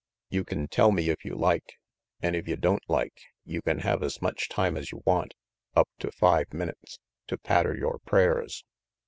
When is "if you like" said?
1.09-1.77